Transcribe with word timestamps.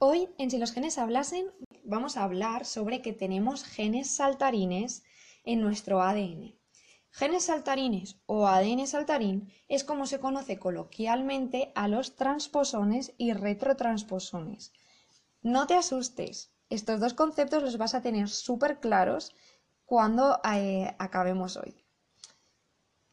Hoy 0.00 0.28
en 0.38 0.48
Si 0.48 0.58
los 0.58 0.70
genes 0.70 0.96
hablasen 0.96 1.50
vamos 1.82 2.16
a 2.16 2.22
hablar 2.22 2.64
sobre 2.64 3.02
que 3.02 3.12
tenemos 3.12 3.64
genes 3.64 4.08
saltarines 4.08 5.02
en 5.42 5.60
nuestro 5.60 6.00
ADN. 6.00 6.54
Genes 7.10 7.46
saltarines 7.46 8.20
o 8.26 8.46
ADN 8.46 8.86
saltarín 8.86 9.52
es 9.66 9.82
como 9.82 10.06
se 10.06 10.20
conoce 10.20 10.56
coloquialmente 10.56 11.72
a 11.74 11.88
los 11.88 12.14
transposones 12.14 13.12
y 13.18 13.32
retrotransposones. 13.32 14.72
No 15.42 15.66
te 15.66 15.74
asustes, 15.74 16.52
estos 16.70 17.00
dos 17.00 17.14
conceptos 17.14 17.64
los 17.64 17.76
vas 17.76 17.96
a 17.96 18.02
tener 18.02 18.28
súper 18.28 18.78
claros 18.78 19.34
cuando 19.84 20.38
eh, 20.44 20.94
acabemos 21.00 21.56
hoy. 21.56 21.74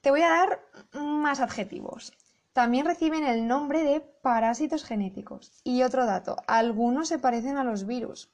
Te 0.01 0.11
voy 0.11 0.21
a 0.21 0.29
dar 0.29 0.59
más 0.93 1.39
adjetivos. 1.39 2.13
También 2.55 2.85
reciben 2.85 3.25
el 3.25 3.47
nombre 3.47 3.83
de 3.83 3.99
parásitos 3.99 4.85
genéticos. 4.85 5.51
Y 5.65 5.83
otro 5.83 6.05
dato, 6.05 6.37
algunos 6.47 7.09
se 7.09 7.19
parecen 7.19 7.57
a 7.57 7.65
los 7.65 7.85
virus. 7.85 8.31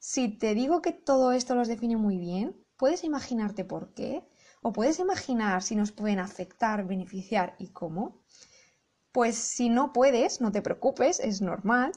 Si 0.00 0.36
te 0.36 0.52
digo 0.52 0.82
que 0.82 0.90
todo 0.90 1.30
esto 1.30 1.54
los 1.54 1.68
define 1.68 1.96
muy 1.96 2.18
bien, 2.18 2.56
¿puedes 2.76 3.04
imaginarte 3.04 3.64
por 3.64 3.94
qué? 3.94 4.24
¿O 4.62 4.72
puedes 4.72 4.98
imaginar 4.98 5.62
si 5.62 5.76
nos 5.76 5.92
pueden 5.92 6.18
afectar, 6.18 6.88
beneficiar 6.88 7.54
y 7.60 7.68
cómo? 7.68 8.18
Pues 9.12 9.36
si 9.36 9.68
no 9.68 9.92
puedes, 9.92 10.40
no 10.40 10.50
te 10.50 10.60
preocupes, 10.60 11.20
es 11.20 11.40
normal. 11.40 11.92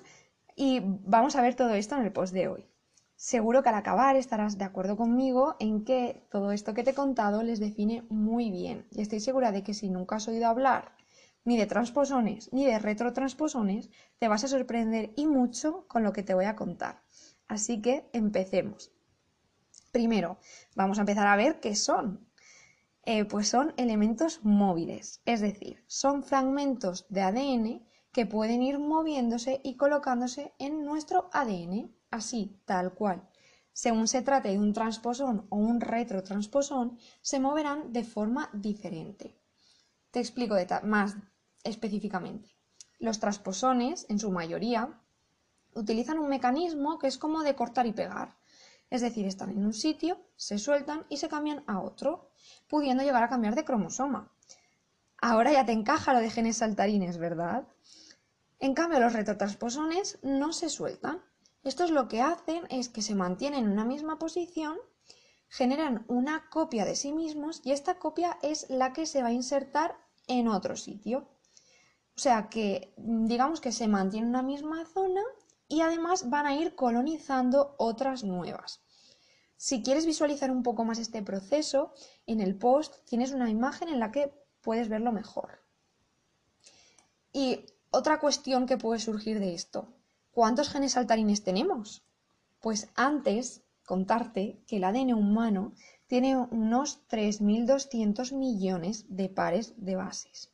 Y 0.56 0.82
vamos 0.84 1.36
a 1.36 1.42
ver 1.42 1.56
todo 1.56 1.74
esto 1.74 1.96
en 1.96 2.04
el 2.04 2.12
post 2.12 2.32
de 2.32 2.48
hoy. 2.48 2.70
Seguro 3.16 3.64
que 3.64 3.70
al 3.70 3.76
acabar 3.76 4.18
estarás 4.18 4.60
de 4.60 4.66
acuerdo 4.66 4.96
conmigo 4.96 5.56
en 5.60 5.84
que 5.84 6.28
todo 6.30 6.52
esto 6.52 6.76
que 6.76 6.84
te 6.84 6.92
he 6.92 6.94
contado 6.94 7.42
les 7.42 7.60
define 7.60 8.04
muy 8.08 8.52
bien. 8.52 8.86
Y 8.92 9.02
estoy 9.02 9.20
segura 9.20 9.52
de 9.52 9.64
que 9.64 9.74
si 9.74 9.90
nunca 9.90 10.18
has 10.18 10.28
oído 10.28 10.46
hablar 10.46 10.99
ni 11.50 11.58
de 11.58 11.66
transposones 11.66 12.54
ni 12.54 12.64
de 12.64 12.78
retrotransposones, 12.78 13.90
te 14.20 14.28
vas 14.28 14.44
a 14.44 14.48
sorprender 14.48 15.14
y 15.16 15.26
mucho 15.26 15.88
con 15.88 16.04
lo 16.04 16.14
que 16.14 16.22
te 16.22 16.36
voy 16.36 16.46
a 16.46 16.56
contar. 16.56 17.02
Así 17.48 17.82
que 17.82 18.08
empecemos. 18.14 18.92
Primero, 19.92 20.38
vamos 20.76 21.00
a 21.00 21.02
empezar 21.02 21.26
a 21.26 21.36
ver 21.36 21.60
qué 21.60 21.74
son. 21.74 22.30
Eh, 23.04 23.26
pues 23.26 23.48
son 23.48 23.74
elementos 23.78 24.42
móviles, 24.44 25.22
es 25.26 25.42
decir, 25.42 25.84
son 25.88 26.22
fragmentos 26.22 27.08
de 27.10 27.22
ADN 27.22 27.84
que 28.12 28.28
pueden 28.28 28.62
ir 28.62 28.78
moviéndose 28.78 29.60
y 29.64 29.76
colocándose 29.76 30.54
en 30.60 30.86
nuestro 30.86 31.32
ADN 31.34 31.92
así, 32.12 32.62
tal 32.66 32.94
cual. 32.94 33.28
Según 33.74 34.08
se 34.08 34.22
trate 34.22 34.50
de 34.50 34.60
un 34.60 34.74
transposón 34.74 35.48
o 35.50 35.58
un 35.58 35.82
retrotransposón, 35.82 37.00
se 37.22 37.40
moverán 37.40 37.92
de 37.92 38.04
forma 38.04 38.52
diferente. 38.54 39.40
Te 40.12 40.20
explico 40.20 40.56
más 40.84 41.16
específicamente. 41.64 42.56
Los 43.00 43.20
transposones, 43.20 44.06
en 44.10 44.20
su 44.20 44.32
mayoría, 44.32 45.00
utilizan 45.74 46.20
un 46.20 46.30
mecanismo 46.30 47.00
que 47.00 47.08
es 47.08 47.18
como 47.18 47.44
de 47.44 47.56
cortar 47.56 47.86
y 47.86 47.94
pegar. 47.94 48.36
Es 48.90 49.02
decir, 49.02 49.26
están 49.26 49.52
en 49.52 49.66
un 49.66 49.74
sitio, 49.74 50.20
se 50.36 50.58
sueltan 50.58 51.06
y 51.10 51.18
se 51.18 51.30
cambian 51.30 51.64
a 51.68 51.80
otro, 51.80 52.32
pudiendo 52.68 53.04
llegar 53.04 53.24
a 53.24 53.30
cambiar 53.30 53.56
de 53.56 53.66
cromosoma. 53.66 54.32
Ahora 55.22 55.52
ya 55.52 55.66
te 55.66 55.72
encaja 55.72 56.14
lo 56.14 56.20
de 56.20 56.30
genes 56.30 56.58
saltarines, 56.58 57.18
¿verdad? 57.18 57.68
En 58.60 58.74
cambio, 58.74 59.00
los 59.00 59.14
retrotransposones 59.14 60.20
no 60.24 60.54
se 60.54 60.70
sueltan, 60.70 61.22
estos 61.64 61.92
lo 61.92 62.08
que 62.08 62.22
hacen 62.22 62.64
es 62.70 62.88
que 62.88 63.02
se 63.02 63.16
mantienen 63.16 63.66
en 63.66 63.72
una 63.72 63.84
misma 63.84 64.18
posición, 64.18 64.78
generan 65.50 66.06
una 66.08 66.50
copia 66.50 66.86
de 66.86 66.96
sí 66.96 67.12
mismos 67.12 67.62
y 67.66 67.72
esta 67.74 68.00
copia 68.00 68.38
es 68.42 68.70
la 68.70 68.94
que 68.94 69.06
se 69.06 69.22
va 69.22 69.30
a 69.30 69.34
insertar 69.34 69.98
en 70.28 70.48
otro 70.48 70.78
sitio. 70.78 71.28
O 72.20 72.22
sea 72.22 72.50
que 72.50 72.94
digamos 72.98 73.62
que 73.62 73.72
se 73.72 73.88
mantiene 73.88 74.26
en 74.26 74.32
una 74.32 74.42
misma 74.42 74.84
zona 74.84 75.22
y 75.70 75.80
además 75.80 76.30
van 76.30 76.48
a 76.48 76.54
ir 76.54 76.76
colonizando 76.76 77.76
otras 77.78 78.26
nuevas. 78.26 78.82
Si 79.56 79.82
quieres 79.82 80.06
visualizar 80.06 80.52
un 80.52 80.62
poco 80.62 80.84
más 80.84 81.00
este 81.00 81.24
proceso, 81.24 81.94
en 82.26 82.42
el 82.42 82.58
post 82.58 82.94
tienes 83.06 83.32
una 83.32 83.50
imagen 83.50 83.88
en 83.88 84.02
la 84.02 84.12
que 84.12 84.34
puedes 84.60 84.90
verlo 84.90 85.14
mejor. 85.14 85.64
Y 87.32 87.66
otra 87.90 88.20
cuestión 88.20 88.66
que 88.66 88.78
puede 88.78 89.00
surgir 89.00 89.40
de 89.40 89.54
esto. 89.54 89.88
¿Cuántos 90.32 90.68
genes 90.68 90.92
saltarines 90.92 91.46
tenemos? 91.46 92.04
Pues 92.60 92.90
antes 92.96 93.64
contarte 93.86 94.62
que 94.68 94.76
el 94.76 94.84
ADN 94.84 95.14
humano 95.14 95.72
tiene 96.08 96.36
unos 96.36 97.00
3.200 97.08 98.34
millones 98.34 99.06
de 99.08 99.30
pares 99.30 99.74
de 99.78 99.96
bases. 99.96 100.52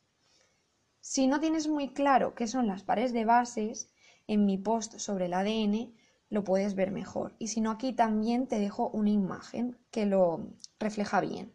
Si 1.08 1.28
no 1.28 1.38
tienes 1.38 1.68
muy 1.68 1.90
claro 1.90 2.34
qué 2.34 2.48
son 2.48 2.66
las 2.66 2.82
pares 2.82 3.12
de 3.12 3.24
bases, 3.24 3.88
en 4.26 4.44
mi 4.44 4.58
post 4.58 4.98
sobre 4.98 5.26
el 5.26 5.34
ADN 5.34 5.94
lo 6.30 6.42
puedes 6.42 6.74
ver 6.74 6.90
mejor. 6.90 7.36
Y 7.38 7.46
si 7.46 7.60
no, 7.60 7.70
aquí 7.70 7.92
también 7.92 8.48
te 8.48 8.58
dejo 8.58 8.88
una 8.88 9.10
imagen 9.10 9.78
que 9.92 10.04
lo 10.04 10.48
refleja 10.80 11.20
bien. 11.20 11.54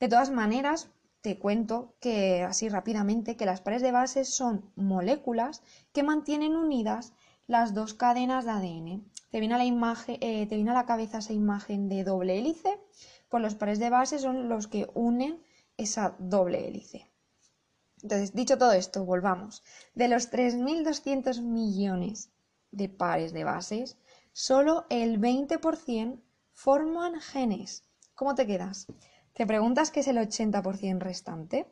De 0.00 0.08
todas 0.08 0.30
maneras, 0.30 0.88
te 1.20 1.38
cuento 1.38 1.94
que 2.00 2.42
así 2.42 2.70
rápidamente 2.70 3.36
que 3.36 3.44
las 3.44 3.60
pares 3.60 3.82
de 3.82 3.92
bases 3.92 4.34
son 4.34 4.72
moléculas 4.76 5.62
que 5.92 6.02
mantienen 6.02 6.56
unidas 6.56 7.12
las 7.46 7.74
dos 7.74 7.92
cadenas 7.92 8.46
de 8.46 8.50
ADN. 8.52 9.04
Te 9.30 9.40
viene 9.40 9.56
a 9.56 9.58
la, 9.58 9.66
imagen, 9.66 10.16
eh, 10.22 10.46
te 10.46 10.56
viene 10.56 10.70
a 10.70 10.74
la 10.74 10.86
cabeza 10.86 11.18
esa 11.18 11.34
imagen 11.34 11.90
de 11.90 12.02
doble 12.02 12.38
hélice, 12.38 12.80
pues 13.28 13.42
los 13.42 13.56
pares 13.56 13.78
de 13.78 13.90
base 13.90 14.18
son 14.18 14.48
los 14.48 14.68
que 14.68 14.88
unen 14.94 15.38
esa 15.76 16.16
doble 16.18 16.66
hélice. 16.66 17.10
Entonces, 18.06 18.34
dicho 18.34 18.56
todo 18.56 18.70
esto, 18.70 19.04
volvamos. 19.04 19.64
De 19.96 20.06
los 20.06 20.30
3.200 20.30 21.42
millones 21.42 22.30
de 22.70 22.88
pares 22.88 23.32
de 23.32 23.42
bases, 23.42 23.98
solo 24.32 24.86
el 24.90 25.20
20% 25.20 26.22
forman 26.52 27.20
genes. 27.20 27.82
¿Cómo 28.14 28.36
te 28.36 28.46
quedas? 28.46 28.86
¿Te 29.32 29.44
preguntas 29.44 29.90
qué 29.90 30.00
es 30.00 30.06
el 30.06 30.18
80% 30.18 31.00
restante? 31.00 31.66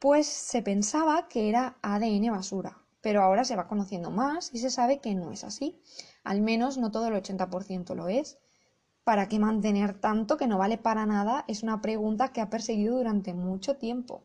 Pues 0.00 0.26
se 0.26 0.62
pensaba 0.62 1.28
que 1.28 1.48
era 1.48 1.78
ADN 1.80 2.32
basura, 2.32 2.84
pero 3.00 3.22
ahora 3.22 3.44
se 3.44 3.54
va 3.54 3.68
conociendo 3.68 4.10
más 4.10 4.52
y 4.52 4.58
se 4.58 4.68
sabe 4.68 4.98
que 4.98 5.14
no 5.14 5.30
es 5.30 5.44
así. 5.44 5.80
Al 6.24 6.40
menos 6.40 6.76
no 6.76 6.90
todo 6.90 7.06
el 7.06 7.14
80% 7.14 7.94
lo 7.94 8.08
es. 8.08 8.36
¿Para 9.04 9.28
qué 9.28 9.38
mantener 9.38 10.00
tanto 10.00 10.36
que 10.36 10.48
no 10.48 10.58
vale 10.58 10.76
para 10.76 11.06
nada? 11.06 11.44
Es 11.46 11.62
una 11.62 11.80
pregunta 11.80 12.32
que 12.32 12.40
ha 12.40 12.50
perseguido 12.50 12.96
durante 12.96 13.32
mucho 13.32 13.76
tiempo. 13.76 14.24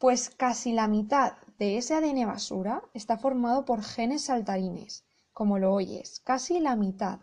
Pues 0.00 0.30
casi 0.30 0.72
la 0.72 0.88
mitad 0.88 1.34
de 1.58 1.76
ese 1.76 1.92
ADN 1.92 2.26
basura 2.26 2.82
está 2.94 3.18
formado 3.18 3.66
por 3.66 3.82
genes 3.82 4.22
saltarines, 4.24 5.04
como 5.34 5.58
lo 5.58 5.74
oyes, 5.74 6.20
casi 6.20 6.58
la 6.58 6.74
mitad. 6.74 7.20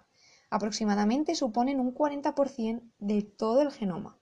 Aproximadamente 0.52 1.34
suponen 1.34 1.80
un 1.80 1.92
40% 1.92 2.84
de 3.00 3.24
todo 3.24 3.64
el 3.64 3.72
genoma. 3.72 4.20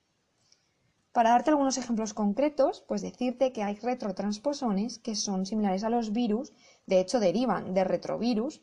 Para 1.11 1.31
darte 1.31 1.49
algunos 1.49 1.77
ejemplos 1.77 2.13
concretos, 2.13 2.85
pues 2.87 3.01
decirte 3.01 3.51
que 3.51 3.61
hay 3.61 3.75
retrotransposones 3.75 4.99
que 4.99 5.17
son 5.17 5.45
similares 5.45 5.83
a 5.83 5.89
los 5.89 6.13
virus, 6.13 6.53
de 6.85 7.01
hecho 7.01 7.19
derivan 7.19 7.73
de 7.73 7.83
retrovirus, 7.83 8.61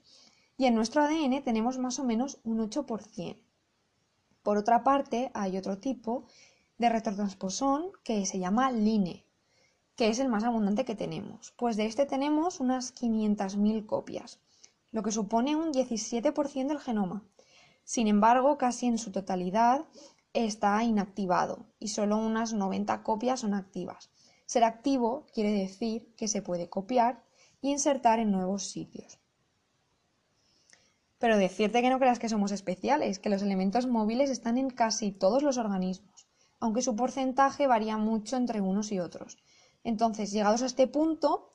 y 0.57 0.65
en 0.65 0.75
nuestro 0.75 1.03
ADN 1.03 1.45
tenemos 1.45 1.77
más 1.77 1.99
o 1.99 2.05
menos 2.05 2.41
un 2.45 2.61
8%. 2.61 3.37
Por 4.43 4.57
otra 4.57 4.85
parte, 4.85 5.31
hay 5.35 5.59
otro 5.59 5.77
tipo 5.77 6.25
de 6.79 6.89
retrotransposón 6.89 7.91
que 8.03 8.25
se 8.25 8.39
llama 8.39 8.73
LINE, 8.73 9.27
que 9.97 10.09
es 10.09 10.19
el 10.19 10.29
más 10.29 10.45
abundante 10.45 10.85
que 10.85 10.95
tenemos. 10.95 11.53
Pues 11.57 11.77
de 11.77 11.87
este 11.87 12.07
tenemos 12.07 12.61
unas 12.61 12.95
500.000 12.95 13.87
copias, 13.87 14.41
lo 14.91 15.03
que 15.03 15.13
supone 15.13 15.57
un 15.57 15.73
17% 15.73 16.67
del 16.67 16.81
genoma. 16.81 17.25
Sin 17.85 18.09
embargo, 18.09 18.59
casi 18.59 18.87
en 18.87 18.99
su 18.99 19.11
totalidad 19.11 19.85
está 20.33 20.83
inactivado 20.83 21.67
y 21.79 21.89
solo 21.89 22.17
unas 22.17 22.53
90 22.53 23.03
copias 23.03 23.41
son 23.41 23.55
activas. 23.55 24.11
Ser 24.47 24.65
activo 24.65 25.27
quiere 25.33 25.53
decir 25.53 26.15
que 26.17 26.29
se 26.29 26.43
puede 26.43 26.69
copiar 26.69 27.23
e 27.63 27.69
insertar 27.69 28.19
en 28.19 28.31
nuevos 28.31 28.65
sitios. 28.65 29.19
Pero 31.19 31.39
decirte 31.39 31.83
que 31.83 31.91
no 31.91 31.99
creas 31.99 32.19
que 32.19 32.29
somos 32.29 32.51
especiales, 32.51 33.19
que 33.19 33.31
los 33.31 33.43
elementos 33.43 33.87
móviles 33.87 34.31
están 34.31 34.59
en 34.59 34.71
casi 34.71 35.13
todos 35.13 35.43
los 35.43 35.57
organismos, 35.57 36.27
aunque 36.59 36.83
su 36.83 36.97
porcentaje 36.97 37.67
varía 37.67 37.97
mucho 37.97 38.37
entre 38.37 38.61
unos 38.61 38.91
y 38.91 38.99
otros. 38.99 39.39
Entonces, 39.85 40.33
llegados 40.33 40.63
a 40.63 40.67
este 40.67 40.87
punto, 40.87 41.53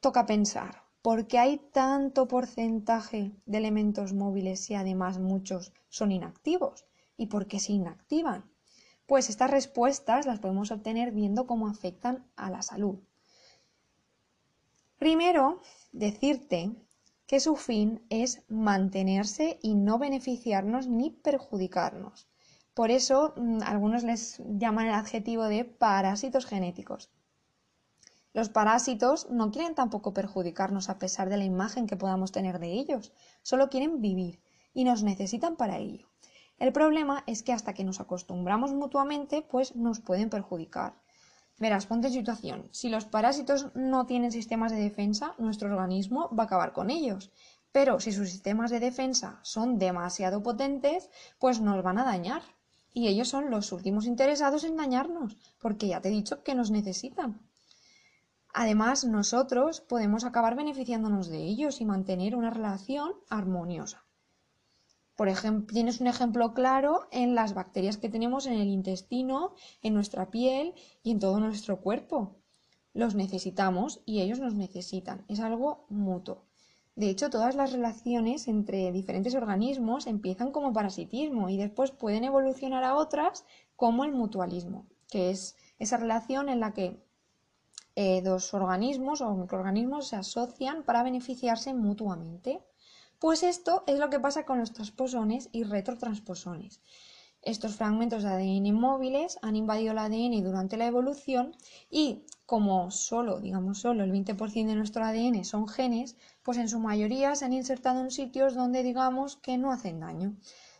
toca 0.00 0.26
pensar, 0.26 0.84
¿por 1.02 1.26
qué 1.26 1.38
hay 1.38 1.58
tanto 1.72 2.28
porcentaje 2.28 3.32
de 3.46 3.58
elementos 3.58 4.12
móviles 4.12 4.68
y 4.70 4.74
además 4.74 5.18
muchos 5.18 5.72
son 5.88 6.12
inactivos? 6.12 6.88
y 7.18 7.26
por 7.26 7.46
qué 7.46 7.60
se 7.60 7.72
inactivan? 7.72 8.50
Pues 9.06 9.28
estas 9.28 9.50
respuestas 9.50 10.24
las 10.24 10.38
podemos 10.38 10.70
obtener 10.70 11.12
viendo 11.12 11.46
cómo 11.46 11.68
afectan 11.68 12.26
a 12.36 12.48
la 12.50 12.62
salud. 12.62 13.00
Primero, 14.98 15.60
decirte 15.92 16.70
que 17.26 17.40
su 17.40 17.56
fin 17.56 18.06
es 18.08 18.42
mantenerse 18.48 19.58
y 19.62 19.74
no 19.74 19.98
beneficiarnos 19.98 20.86
ni 20.86 21.10
perjudicarnos. 21.10 22.28
Por 22.74 22.90
eso, 22.90 23.34
mm, 23.36 23.60
algunos 23.64 24.02
les 24.04 24.40
llaman 24.46 24.86
el 24.86 24.94
adjetivo 24.94 25.44
de 25.44 25.64
parásitos 25.64 26.46
genéticos. 26.46 27.10
Los 28.38 28.50
parásitos 28.50 29.28
no 29.30 29.50
quieren 29.50 29.74
tampoco 29.74 30.14
perjudicarnos 30.14 30.88
a 30.88 31.00
pesar 31.00 31.28
de 31.28 31.38
la 31.38 31.44
imagen 31.44 31.88
que 31.88 31.96
podamos 31.96 32.30
tener 32.30 32.60
de 32.60 32.70
ellos, 32.70 33.12
solo 33.42 33.68
quieren 33.68 34.00
vivir 34.00 34.40
y 34.72 34.84
nos 34.84 35.02
necesitan 35.02 35.56
para 35.56 35.78
ello. 35.78 36.06
El 36.56 36.72
problema 36.72 37.24
es 37.26 37.42
que 37.42 37.52
hasta 37.52 37.74
que 37.74 37.82
nos 37.82 37.98
acostumbramos 37.98 38.72
mutuamente, 38.72 39.42
pues 39.42 39.74
nos 39.74 39.98
pueden 39.98 40.30
perjudicar. 40.30 40.94
Verás, 41.58 41.86
ponte 41.86 42.06
en 42.06 42.12
situación. 42.12 42.68
Si 42.70 42.88
los 42.88 43.06
parásitos 43.06 43.74
no 43.74 44.06
tienen 44.06 44.30
sistemas 44.30 44.70
de 44.70 44.78
defensa, 44.78 45.34
nuestro 45.38 45.68
organismo 45.68 46.30
va 46.32 46.44
a 46.44 46.46
acabar 46.46 46.72
con 46.72 46.90
ellos. 46.90 47.32
Pero 47.72 47.98
si 47.98 48.12
sus 48.12 48.30
sistemas 48.30 48.70
de 48.70 48.78
defensa 48.78 49.40
son 49.42 49.80
demasiado 49.80 50.44
potentes, 50.44 51.10
pues 51.40 51.60
nos 51.60 51.82
van 51.82 51.98
a 51.98 52.04
dañar. 52.04 52.42
Y 52.94 53.08
ellos 53.08 53.26
son 53.26 53.50
los 53.50 53.72
últimos 53.72 54.06
interesados 54.06 54.62
en 54.62 54.76
dañarnos, 54.76 55.36
porque 55.60 55.88
ya 55.88 56.00
te 56.00 56.08
he 56.08 56.12
dicho 56.12 56.44
que 56.44 56.54
nos 56.54 56.70
necesitan. 56.70 57.47
Además, 58.60 59.04
nosotros 59.04 59.80
podemos 59.82 60.24
acabar 60.24 60.56
beneficiándonos 60.56 61.28
de 61.28 61.44
ellos 61.44 61.80
y 61.80 61.84
mantener 61.84 62.34
una 62.34 62.50
relación 62.50 63.12
armoniosa. 63.30 64.04
Por 65.14 65.28
ejemplo, 65.28 65.72
tienes 65.72 66.00
un 66.00 66.08
ejemplo 66.08 66.54
claro 66.54 67.06
en 67.12 67.36
las 67.36 67.54
bacterias 67.54 67.98
que 67.98 68.08
tenemos 68.08 68.46
en 68.46 68.54
el 68.54 68.66
intestino, 68.66 69.54
en 69.80 69.94
nuestra 69.94 70.32
piel 70.32 70.74
y 71.04 71.12
en 71.12 71.20
todo 71.20 71.38
nuestro 71.38 71.80
cuerpo. 71.80 72.34
Los 72.94 73.14
necesitamos 73.14 74.02
y 74.04 74.22
ellos 74.22 74.40
nos 74.40 74.54
necesitan. 74.54 75.24
Es 75.28 75.38
algo 75.38 75.86
mutuo. 75.88 76.42
De 76.96 77.10
hecho, 77.10 77.30
todas 77.30 77.54
las 77.54 77.70
relaciones 77.70 78.48
entre 78.48 78.90
diferentes 78.90 79.36
organismos 79.36 80.08
empiezan 80.08 80.50
como 80.50 80.72
parasitismo 80.72 81.48
y 81.48 81.58
después 81.58 81.92
pueden 81.92 82.24
evolucionar 82.24 82.82
a 82.82 82.96
otras 82.96 83.44
como 83.76 84.02
el 84.02 84.10
mutualismo, 84.10 84.88
que 85.08 85.30
es 85.30 85.54
esa 85.78 85.96
relación 85.96 86.48
en 86.48 86.58
la 86.58 86.74
que 86.74 87.06
eh, 88.00 88.22
dos 88.22 88.54
organismos 88.54 89.20
o 89.22 89.34
microorganismos 89.34 90.06
se 90.06 90.14
asocian 90.14 90.84
para 90.84 91.02
beneficiarse 91.02 91.74
mutuamente. 91.74 92.62
Pues 93.18 93.42
esto 93.42 93.82
es 93.88 93.98
lo 93.98 94.08
que 94.08 94.20
pasa 94.20 94.46
con 94.46 94.60
los 94.60 94.72
transposones 94.72 95.48
y 95.50 95.64
retrotransposones. 95.64 96.80
Estos 97.42 97.74
fragmentos 97.74 98.22
de 98.22 98.28
ADN 98.28 98.72
móviles 98.72 99.40
han 99.42 99.56
invadido 99.56 99.90
el 99.90 99.98
ADN 99.98 100.44
durante 100.44 100.76
la 100.76 100.86
evolución 100.86 101.56
y 101.90 102.22
como 102.46 102.92
solo, 102.92 103.40
digamos 103.40 103.80
solo 103.80 104.04
el 104.04 104.12
20% 104.12 104.66
de 104.68 104.76
nuestro 104.76 105.04
ADN 105.04 105.44
son 105.44 105.66
genes, 105.66 106.16
pues 106.44 106.56
en 106.58 106.68
su 106.68 106.78
mayoría 106.78 107.34
se 107.34 107.46
han 107.46 107.52
insertado 107.52 108.00
en 108.00 108.12
sitios 108.12 108.54
donde 108.54 108.84
digamos 108.84 109.34
que 109.38 109.58
no 109.58 109.72
hacen 109.72 109.98
daño. 109.98 110.36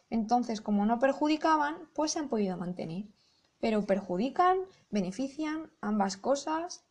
Entonces, 0.08 0.60
como 0.60 0.86
no 0.86 1.00
perjudicaban, 1.00 1.74
pues 1.94 2.12
se 2.12 2.20
han 2.20 2.28
podido 2.28 2.56
mantener. 2.56 3.06
Pero 3.58 3.84
perjudican, 3.86 4.58
benefician 4.90 5.72
ambas 5.80 6.16
cosas. 6.16 6.84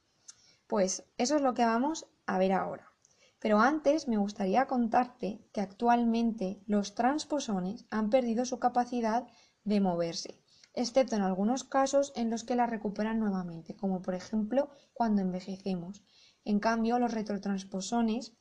Pues 0.67 1.05
eso 1.17 1.37
es 1.37 1.41
lo 1.41 1.53
que 1.53 1.65
vamos 1.65 2.07
a 2.25 2.37
ver 2.37 2.51
ahora. 2.51 2.91
Pero 3.39 3.59
antes 3.59 4.07
me 4.07 4.17
gustaría 4.17 4.67
contarte 4.67 5.39
que 5.53 5.61
actualmente 5.61 6.61
los 6.65 6.93
transposones 6.93 7.85
han 7.89 8.09
perdido 8.09 8.45
su 8.45 8.59
capacidad 8.59 9.27
de 9.63 9.79
moverse, 9.79 10.41
excepto 10.73 11.15
en 11.15 11.21
algunos 11.21 11.63
casos 11.63 12.11
en 12.15 12.29
los 12.29 12.43
que 12.43 12.55
la 12.55 12.65
recuperan 12.65 13.19
nuevamente, 13.19 13.75
como 13.75 14.01
por 14.01 14.15
ejemplo 14.15 14.69
cuando 14.93 15.21
envejecemos. 15.21 16.03
En 16.43 16.59
cambio, 16.59 16.99
los 16.99 17.13
retrotransposones 17.13 18.33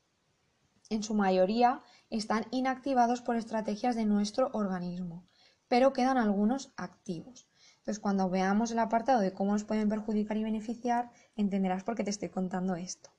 en 0.89 1.03
su 1.03 1.15
mayoría 1.15 1.83
están 2.11 2.47
inactivados 2.51 3.21
por 3.21 3.37
estrategias 3.37 3.97
de 3.97 4.07
nuestro 4.07 4.51
organismo, 4.53 5.27
pero 5.69 5.93
quedan 5.93 6.17
algunos 6.17 6.73
activos. 6.77 7.49
Entonces, 7.87 8.03
cuando 8.03 8.29
veamos 8.29 8.73
el 8.73 8.81
apartado 8.81 9.21
de 9.21 9.33
cómo 9.33 9.53
nos 9.53 9.63
pueden 9.63 9.89
perjudicar 9.89 10.37
y 10.37 10.43
beneficiar, 10.43 11.13
entenderás 11.37 11.85
por 11.85 11.95
qué 11.95 12.03
te 12.03 12.11
estoy 12.11 12.31
contando 12.31 12.75
esto. 12.75 13.11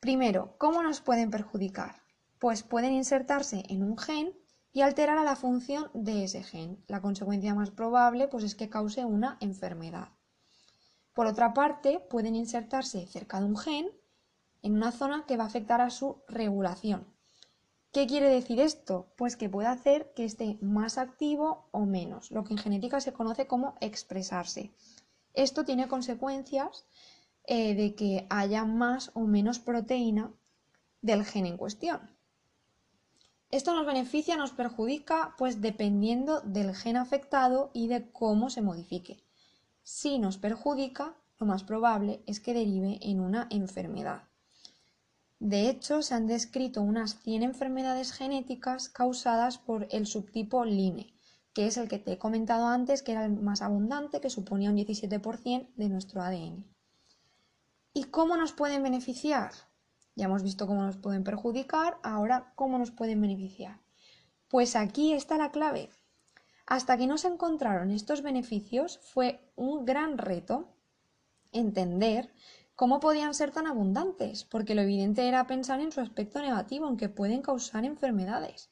Primero, 0.00 0.56
¿cómo 0.58 0.82
nos 0.82 1.00
pueden 1.00 1.30
perjudicar? 1.30 2.02
Pues 2.40 2.64
pueden 2.64 2.92
insertarse 2.92 3.62
en 3.68 3.84
un 3.84 3.96
gen 3.96 4.36
y 4.72 4.80
alterar 4.80 5.18
a 5.18 5.22
la 5.22 5.36
función 5.36 5.88
de 5.94 6.24
ese 6.24 6.42
gen. 6.42 6.82
La 6.88 7.00
consecuencia 7.00 7.54
más 7.54 7.70
probable 7.70 8.26
pues, 8.26 8.42
es 8.42 8.56
que 8.56 8.68
cause 8.68 9.04
una 9.04 9.38
enfermedad. 9.40 10.08
Por 11.12 11.28
otra 11.28 11.54
parte, 11.54 12.00
pueden 12.10 12.34
insertarse 12.34 13.06
cerca 13.06 13.38
de 13.38 13.46
un 13.46 13.56
gen 13.56 13.88
en 14.62 14.74
una 14.74 14.90
zona 14.90 15.26
que 15.28 15.36
va 15.36 15.44
a 15.44 15.46
afectar 15.46 15.80
a 15.80 15.90
su 15.90 16.24
regulación. 16.26 17.13
¿Qué 17.94 18.08
quiere 18.08 18.28
decir 18.28 18.58
esto? 18.58 19.06
Pues 19.14 19.36
que 19.36 19.48
puede 19.48 19.68
hacer 19.68 20.12
que 20.14 20.24
esté 20.24 20.58
más 20.60 20.98
activo 20.98 21.68
o 21.70 21.86
menos, 21.86 22.32
lo 22.32 22.42
que 22.42 22.52
en 22.54 22.58
genética 22.58 23.00
se 23.00 23.12
conoce 23.12 23.46
como 23.46 23.76
expresarse. 23.80 24.74
Esto 25.32 25.64
tiene 25.64 25.86
consecuencias 25.86 26.86
eh, 27.46 27.76
de 27.76 27.94
que 27.94 28.26
haya 28.30 28.64
más 28.64 29.12
o 29.14 29.20
menos 29.20 29.60
proteína 29.60 30.32
del 31.02 31.24
gen 31.24 31.46
en 31.46 31.56
cuestión. 31.56 32.00
Esto 33.52 33.76
nos 33.76 33.86
beneficia, 33.86 34.36
nos 34.36 34.50
perjudica, 34.50 35.36
pues 35.38 35.60
dependiendo 35.60 36.40
del 36.40 36.74
gen 36.74 36.96
afectado 36.96 37.70
y 37.74 37.86
de 37.86 38.10
cómo 38.10 38.50
se 38.50 38.60
modifique. 38.60 39.22
Si 39.84 40.18
nos 40.18 40.36
perjudica, 40.36 41.14
lo 41.38 41.46
más 41.46 41.62
probable 41.62 42.24
es 42.26 42.40
que 42.40 42.54
derive 42.54 42.98
en 43.02 43.20
una 43.20 43.46
enfermedad. 43.52 44.24
De 45.38 45.68
hecho, 45.68 46.02
se 46.02 46.14
han 46.14 46.26
descrito 46.26 46.82
unas 46.82 47.20
100 47.20 47.42
enfermedades 47.42 48.12
genéticas 48.12 48.88
causadas 48.88 49.58
por 49.58 49.86
el 49.90 50.06
subtipo 50.06 50.64
LINE, 50.64 51.14
que 51.52 51.66
es 51.66 51.76
el 51.76 51.88
que 51.88 51.98
te 51.98 52.12
he 52.12 52.18
comentado 52.18 52.66
antes, 52.66 53.02
que 53.02 53.12
era 53.12 53.24
el 53.24 53.32
más 53.32 53.62
abundante, 53.62 54.20
que 54.20 54.30
suponía 54.30 54.70
un 54.70 54.76
17% 54.76 55.68
de 55.76 55.88
nuestro 55.88 56.22
ADN. 56.22 56.64
¿Y 57.92 58.04
cómo 58.04 58.36
nos 58.36 58.52
pueden 58.52 58.82
beneficiar? 58.82 59.52
Ya 60.16 60.26
hemos 60.26 60.42
visto 60.42 60.66
cómo 60.66 60.82
nos 60.82 60.96
pueden 60.96 61.24
perjudicar, 61.24 61.98
ahora 62.02 62.52
cómo 62.54 62.78
nos 62.78 62.90
pueden 62.90 63.20
beneficiar. 63.20 63.80
Pues 64.48 64.76
aquí 64.76 65.12
está 65.12 65.36
la 65.36 65.50
clave. 65.50 65.90
Hasta 66.66 66.96
que 66.96 67.06
no 67.06 67.18
se 67.18 67.28
encontraron 67.28 67.90
estos 67.90 68.22
beneficios 68.22 68.98
fue 69.02 69.40
un 69.56 69.84
gran 69.84 70.18
reto 70.18 70.68
entender 71.52 72.32
cómo 72.74 73.00
podían 73.00 73.34
ser 73.34 73.50
tan 73.50 73.66
abundantes, 73.66 74.44
porque 74.44 74.74
lo 74.74 74.82
evidente 74.82 75.28
era 75.28 75.46
pensar 75.46 75.80
en 75.80 75.92
su 75.92 76.00
aspecto 76.00 76.40
negativo, 76.40 76.88
en 76.88 76.96
que 76.96 77.08
pueden 77.08 77.42
causar 77.42 77.84
enfermedades. 77.84 78.70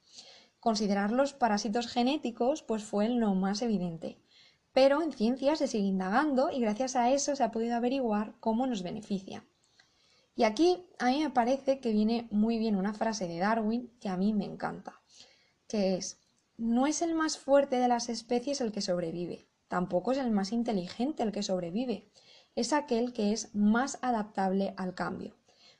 Considerar 0.61 1.13
los 1.13 1.33
parásitos 1.33 1.89
genéticos 1.89 2.63
pues 2.63 2.85
fue 2.85 3.09
lo 3.09 3.35
más 3.35 3.63
evidente. 3.63 4.19
Pero 4.73 5.03
en 5.03 5.13
ciencia 5.13 5.55
se 5.57 5.67
sigue 5.69 5.87
indagando 5.87 6.51
y 6.51 6.61
gracias 6.61 6.97
a 6.97 7.11
eso 7.11 7.37
se 7.37 7.45
ha 7.45 7.51
podido 7.51 7.77
averiguar 7.77 8.35
cómo 8.41 8.67
nos 8.67 8.83
beneficia. 8.83 9.45
Y 10.35 10.45
aquí 10.45 10.87
a 10.99 11.07
mí 11.07 11.21
me 11.21 11.31
parece 11.31 11.79
que 11.79 11.93
viene 11.93 12.27
muy 12.31 12.59
bien 12.59 12.77
una 12.77 12.95
frase 12.95 13.29
de 13.29 13.39
Darwin 13.39 13.93
que 14.01 14.09
a 14.09 14.17
mí 14.17 14.33
me 14.33 14.47
encanta, 14.47 15.03
que 15.69 15.97
es, 15.97 16.19
no 16.57 16.87
es 16.87 17.03
el 17.03 17.15
más 17.15 17.37
fuerte 17.37 17.77
de 17.77 17.89
las 17.89 18.09
especies 18.09 18.63
el 18.63 18.73
que 18.73 18.81
sobrevive, 18.81 19.47
tampoco 19.69 20.13
es 20.13 20.19
el 20.19 20.31
más 20.31 20.53
inteligente 20.53 21.23
el 21.23 21.33
que 21.33 21.43
sobrevive, 21.43 22.09
es 22.55 22.73
aquel 22.73 23.13
que 23.13 23.33
es 23.33 23.55
más 23.55 23.99
adaptable 24.03 24.75
al 24.77 24.95
cambio, 24.95 25.37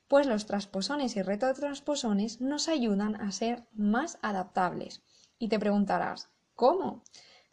pues 0.09 0.27
los 0.27 0.47
transposones 0.47 1.17
y 1.17 1.23
retrotransposones 1.23 2.41
nos 2.41 2.69
ayudan 2.69 3.17
a 3.17 3.33
ser 3.33 3.65
más 3.73 4.19
adaptables. 4.23 5.03
Y 5.39 5.49
te 5.49 5.59
preguntarás, 5.59 6.29
¿cómo? 6.55 7.03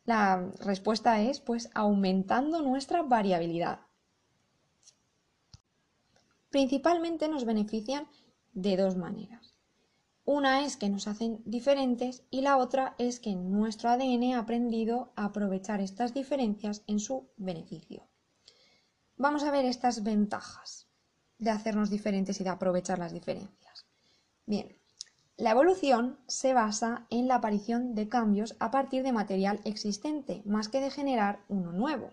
La 0.06 0.52
respuesta 0.60 1.22
es 1.22 1.40
pues 1.40 1.70
aumentando 1.74 2.62
nuestra 2.62 3.02
variabilidad. 3.02 3.80
Principalmente 6.50 7.28
nos 7.28 7.46
benefician 7.46 8.08
de 8.54 8.76
dos 8.76 8.98
maneras. 8.98 9.56
Una 10.26 10.66
es 10.66 10.78
que 10.78 10.90
nos 10.90 11.08
hacen 11.08 11.42
diferentes 11.46 12.24
y 12.30 12.42
la 12.42 12.58
otra 12.58 12.96
es 12.98 13.20
que 13.20 13.36
nuestro 13.36 13.90
ADN 13.90 14.34
ha 14.34 14.40
aprendido 14.40 15.14
a 15.16 15.26
aprovechar 15.26 15.80
estas 15.80 16.14
diferencias 16.14 16.84
en 16.88 17.00
su 17.00 17.30
beneficio. 17.38 18.09
Vamos 19.22 19.44
a 19.44 19.52
ver 19.52 19.66
estas 19.66 20.02
ventajas 20.02 20.88
de 21.40 21.50
hacernos 21.50 21.90
diferentes 21.90 22.40
y 22.40 22.46
de 22.46 22.52
aprovechar 22.52 23.00
las 23.00 23.12
diferencias. 23.12 23.86
Bien, 24.46 24.78
la 25.36 25.52
evolución 25.52 26.18
se 26.26 26.54
basa 26.54 27.06
en 27.10 27.28
la 27.28 27.36
aparición 27.36 27.96
de 27.96 28.08
cambios 28.08 28.56
a 28.60 28.72
partir 28.72 29.04
de 29.04 29.12
material 29.12 29.60
existente, 29.66 30.42
más 30.46 30.70
que 30.70 30.80
de 30.80 30.90
generar 30.90 31.42
uno 31.50 31.74
nuevo. 31.74 32.12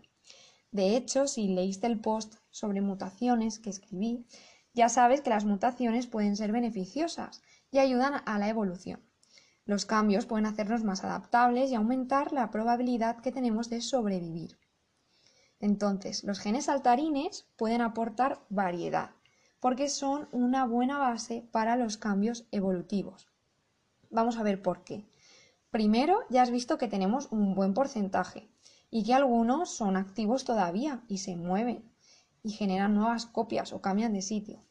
De 0.72 0.96
hecho, 0.96 1.28
si 1.28 1.46
leíste 1.46 1.86
el 1.86 2.00
post 2.00 2.34
sobre 2.50 2.80
mutaciones 2.80 3.60
que 3.60 3.70
escribí, 3.70 4.26
ya 4.74 4.88
sabes 4.88 5.20
que 5.20 5.30
las 5.30 5.44
mutaciones 5.44 6.08
pueden 6.08 6.34
ser 6.34 6.50
beneficiosas 6.50 7.40
y 7.70 7.78
ayudan 7.78 8.20
a 8.26 8.36
la 8.40 8.48
evolución. 8.48 9.00
Los 9.64 9.86
cambios 9.86 10.26
pueden 10.26 10.46
hacernos 10.46 10.82
más 10.82 11.04
adaptables 11.04 11.70
y 11.70 11.76
aumentar 11.76 12.32
la 12.32 12.50
probabilidad 12.50 13.18
que 13.20 13.30
tenemos 13.30 13.70
de 13.70 13.80
sobrevivir. 13.80 14.58
Entonces, 15.60 16.24
los 16.24 16.38
genes 16.38 16.66
saltarines 16.66 17.46
pueden 17.56 17.80
aportar 17.80 18.44
variedad, 18.50 19.10
porque 19.60 19.88
son 19.88 20.28
una 20.32 20.66
buena 20.66 20.98
base 20.98 21.48
para 21.50 21.76
los 21.76 21.96
cambios 21.96 22.46
evolutivos. 22.50 23.28
Vamos 24.10 24.36
a 24.36 24.42
ver 24.42 24.62
por 24.62 24.84
qué. 24.84 25.06
Primero, 25.70 26.20
ya 26.30 26.42
has 26.42 26.50
visto 26.50 26.78
que 26.78 26.88
tenemos 26.88 27.32
un 27.32 27.54
buen 27.54 27.74
porcentaje 27.74 28.48
y 28.90 29.04
que 29.04 29.14
algunos 29.14 29.70
son 29.70 29.96
activos 29.96 30.44
todavía 30.44 31.02
y 31.08 31.18
se 31.18 31.36
mueven. 31.36 31.90
y 32.42 32.50
generan 32.50 32.94
nuevas 32.94 33.26
copias 33.26 33.72
o 33.72 33.80
cambian 33.80 34.12
de 34.12 34.22
sitio. 34.22 34.62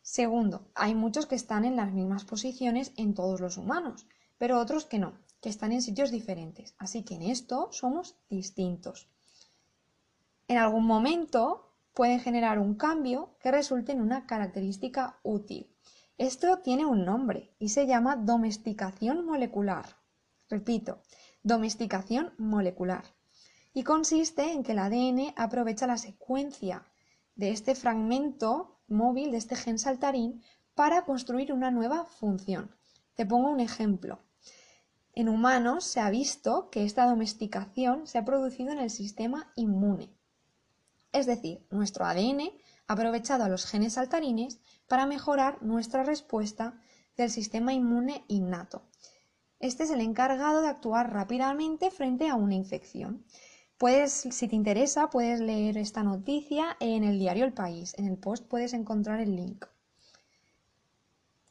Segundo, 0.00 0.70
hay 0.74 0.94
muchos 0.94 1.26
que 1.26 1.34
están 1.34 1.66
en 1.66 1.76
las 1.76 1.92
mismas 1.92 2.24
posiciones 2.24 2.92
en 2.96 3.12
todos 3.12 3.40
los 3.40 3.58
humanos, 3.58 4.06
pero 4.38 4.58
otros 4.58 4.86
que 4.86 4.98
no, 4.98 5.12
que 5.42 5.50
están 5.50 5.72
en 5.72 5.82
sitios 5.82 6.10
diferentes. 6.10 6.74
Así 6.78 7.02
que 7.02 7.16
en 7.16 7.22
esto 7.22 7.68
somos 7.72 8.16
distintos. 8.30 9.10
En 10.50 10.58
algún 10.58 10.84
momento 10.84 11.76
pueden 11.94 12.18
generar 12.18 12.58
un 12.58 12.74
cambio 12.74 13.36
que 13.38 13.52
resulte 13.52 13.92
en 13.92 14.00
una 14.00 14.26
característica 14.26 15.20
útil. 15.22 15.72
Esto 16.18 16.58
tiene 16.58 16.84
un 16.86 17.04
nombre 17.04 17.54
y 17.60 17.68
se 17.68 17.86
llama 17.86 18.16
domesticación 18.16 19.24
molecular. 19.24 19.86
Repito, 20.48 21.02
domesticación 21.44 22.34
molecular. 22.36 23.04
Y 23.72 23.84
consiste 23.84 24.50
en 24.50 24.64
que 24.64 24.72
el 24.72 24.80
ADN 24.80 25.34
aprovecha 25.36 25.86
la 25.86 25.98
secuencia 25.98 26.84
de 27.36 27.52
este 27.52 27.76
fragmento 27.76 28.80
móvil, 28.88 29.30
de 29.30 29.36
este 29.36 29.54
gen 29.54 29.78
saltarín, 29.78 30.42
para 30.74 31.04
construir 31.04 31.52
una 31.52 31.70
nueva 31.70 32.06
función. 32.06 32.74
Te 33.14 33.24
pongo 33.24 33.50
un 33.50 33.60
ejemplo. 33.60 34.18
En 35.12 35.28
humanos 35.28 35.84
se 35.84 36.00
ha 36.00 36.10
visto 36.10 36.70
que 36.70 36.84
esta 36.84 37.06
domesticación 37.06 38.08
se 38.08 38.18
ha 38.18 38.24
producido 38.24 38.72
en 38.72 38.80
el 38.80 38.90
sistema 38.90 39.52
inmune. 39.54 40.10
Es 41.12 41.26
decir, 41.26 41.66
nuestro 41.70 42.04
ADN 42.04 42.52
ha 42.86 42.92
aprovechado 42.92 43.44
a 43.44 43.48
los 43.48 43.66
genes 43.66 43.94
saltarines 43.94 44.60
para 44.86 45.06
mejorar 45.06 45.62
nuestra 45.62 46.04
respuesta 46.04 46.80
del 47.16 47.30
sistema 47.30 47.72
inmune 47.72 48.24
innato. 48.28 48.82
Este 49.58 49.82
es 49.82 49.90
el 49.90 50.00
encargado 50.00 50.62
de 50.62 50.68
actuar 50.68 51.12
rápidamente 51.12 51.90
frente 51.90 52.28
a 52.28 52.34
una 52.34 52.54
infección. 52.54 53.24
Puedes, 53.76 54.12
si 54.12 54.48
te 54.48 54.56
interesa, 54.56 55.10
puedes 55.10 55.40
leer 55.40 55.78
esta 55.78 56.02
noticia 56.02 56.76
en 56.80 57.04
el 57.04 57.18
diario 57.18 57.44
El 57.44 57.52
País. 57.52 57.94
En 57.98 58.06
el 58.06 58.18
post 58.18 58.46
puedes 58.46 58.72
encontrar 58.72 59.20
el 59.20 59.36
link. 59.36 59.66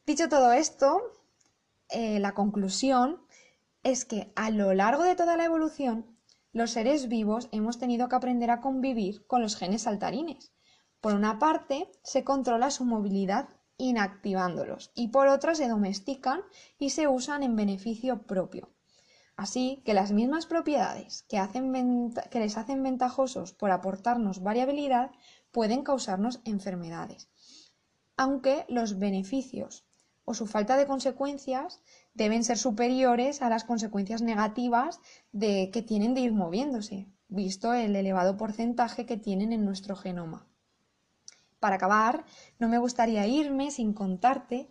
Dicho 0.05 0.27
todo 0.29 0.53
esto, 0.53 1.01
eh, 1.89 2.19
la 2.19 2.33
conclusión 2.33 3.21
es 3.83 4.05
que 4.05 4.31
a 4.35 4.49
lo 4.49 4.73
largo 4.73 5.03
de 5.03 5.15
toda 5.15 5.37
la 5.37 5.45
evolución, 5.45 6.18
los 6.51 6.71
seres 6.71 7.07
vivos 7.07 7.47
hemos 7.51 7.77
tenido 7.77 8.09
que 8.09 8.15
aprender 8.15 8.49
a 8.51 8.61
convivir 8.61 9.25
con 9.27 9.41
los 9.41 9.55
genes 9.55 9.83
saltarines. 9.83 10.51
Por 10.99 11.13
una 11.13 11.39
parte, 11.39 11.91
se 12.03 12.23
controla 12.23 12.71
su 12.71 12.85
movilidad 12.85 13.49
inactivándolos 13.77 14.91
y 14.93 15.07
por 15.09 15.27
otra 15.27 15.55
se 15.55 15.67
domestican 15.67 16.41
y 16.77 16.89
se 16.89 17.07
usan 17.07 17.43
en 17.43 17.55
beneficio 17.55 18.23
propio. 18.23 18.69
Así 19.37 19.81
que 19.85 19.93
las 19.93 20.11
mismas 20.11 20.45
propiedades 20.47 21.23
que, 21.29 21.41
que 22.29 22.39
les 22.39 22.57
hacen 22.57 22.83
ventajosos 22.83 23.53
por 23.53 23.71
aportarnos 23.71 24.43
variabilidad 24.43 25.11
pueden 25.51 25.83
causarnos 25.83 26.41
enfermedades, 26.43 27.29
aunque 28.17 28.65
los 28.67 28.99
beneficios 28.99 29.85
o 30.29 30.35
su 30.35 30.45
falta 30.45 30.77
de 30.77 30.85
consecuencias 30.85 31.81
deben 32.13 32.43
ser 32.43 32.59
superiores 32.59 33.41
a 33.41 33.49
las 33.49 33.63
consecuencias 33.63 34.21
negativas 34.21 34.99
de, 35.31 35.71
que 35.73 35.81
tienen 35.81 36.13
de 36.13 36.21
ir 36.21 36.33
moviéndose, 36.33 37.07
visto 37.29 37.73
el 37.73 37.95
elevado 37.95 38.37
porcentaje 38.37 39.07
que 39.07 39.17
tienen 39.17 39.53
en 39.53 39.65
nuestro 39.65 39.95
genoma. 39.95 40.45
Para 41.59 41.77
acabar, 41.77 42.25
no 42.59 42.67
me 42.69 42.77
gustaría 42.77 43.25
irme 43.25 43.71
sin 43.71 43.91
contarte 43.91 44.69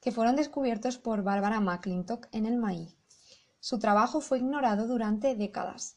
que 0.00 0.12
fueron 0.12 0.36
descubiertos 0.36 0.98
por 0.98 1.24
Barbara 1.24 1.58
McClintock 1.58 2.28
en 2.30 2.46
el 2.46 2.56
maíz. 2.56 2.96
Su 3.58 3.80
trabajo 3.80 4.20
fue 4.20 4.38
ignorado 4.38 4.86
durante 4.86 5.34
décadas, 5.34 5.96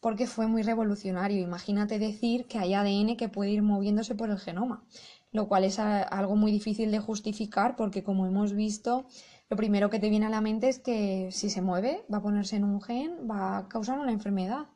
porque 0.00 0.26
fue 0.26 0.48
muy 0.48 0.62
revolucionario. 0.62 1.42
Imagínate 1.42 2.00
decir 2.00 2.48
que 2.48 2.58
hay 2.58 2.74
ADN 2.74 3.16
que 3.16 3.28
puede 3.28 3.50
ir 3.50 3.62
moviéndose 3.62 4.16
por 4.16 4.30
el 4.30 4.38
genoma, 4.40 4.84
lo 5.30 5.48
cual 5.48 5.64
es 5.64 5.78
algo 5.78 6.36
muy 6.36 6.52
difícil 6.52 6.90
de 6.90 7.00
justificar 7.00 7.76
porque, 7.76 8.02
como 8.02 8.26
hemos 8.26 8.54
visto, 8.54 9.06
lo 9.50 9.56
primero 9.56 9.90
que 9.90 9.98
te 9.98 10.10
viene 10.10 10.26
a 10.26 10.30
la 10.30 10.40
mente 10.40 10.68
es 10.68 10.78
que 10.78 11.28
si 11.32 11.50
se 11.50 11.62
mueve, 11.62 12.04
va 12.12 12.18
a 12.18 12.22
ponerse 12.22 12.56
en 12.56 12.64
un 12.64 12.80
gen, 12.82 13.28
va 13.30 13.58
a 13.58 13.68
causar 13.68 13.98
una 13.98 14.12
enfermedad. 14.12 14.66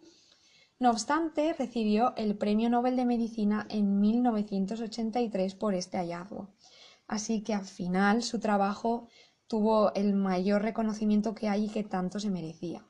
No 0.78 0.90
obstante, 0.90 1.52
recibió 1.52 2.14
el 2.16 2.36
Premio 2.36 2.68
Nobel 2.68 2.96
de 2.96 3.04
Medicina 3.04 3.66
en 3.70 4.00
1983 4.00 5.54
por 5.54 5.74
este 5.74 5.98
hallazgo. 5.98 6.48
Así 7.06 7.42
que 7.42 7.54
al 7.54 7.64
final 7.64 8.22
su 8.22 8.40
trabajo 8.40 9.06
tuvo 9.46 9.92
el 9.94 10.14
mayor 10.14 10.62
reconocimiento 10.62 11.34
que 11.34 11.48
hay 11.48 11.66
y 11.66 11.68
que 11.68 11.84
tanto 11.84 12.18
se 12.18 12.30
merecía. 12.30 12.84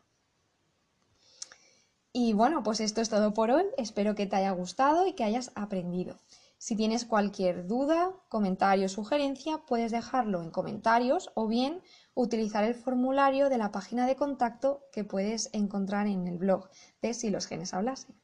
Y 2.12 2.34
bueno, 2.34 2.62
pues 2.62 2.80
esto 2.80 3.00
es 3.00 3.08
todo 3.08 3.34
por 3.34 3.50
hoy. 3.50 3.64
Espero 3.78 4.14
que 4.14 4.26
te 4.26 4.36
haya 4.36 4.52
gustado 4.52 5.06
y 5.06 5.14
que 5.14 5.24
hayas 5.24 5.50
aprendido. 5.54 6.18
Si 6.64 6.76
tienes 6.76 7.04
cualquier 7.04 7.66
duda, 7.66 8.14
comentario 8.28 8.86
o 8.86 8.88
sugerencia, 8.88 9.64
puedes 9.66 9.90
dejarlo 9.90 10.42
en 10.42 10.52
comentarios 10.52 11.32
o 11.34 11.48
bien 11.48 11.82
utilizar 12.14 12.62
el 12.62 12.76
formulario 12.76 13.48
de 13.48 13.58
la 13.58 13.72
página 13.72 14.06
de 14.06 14.14
contacto 14.14 14.84
que 14.92 15.02
puedes 15.02 15.50
encontrar 15.52 16.06
en 16.06 16.28
el 16.28 16.38
blog 16.38 16.70
de 17.00 17.14
Si 17.14 17.30
los 17.30 17.48
genes 17.48 17.74
hablasen. 17.74 18.14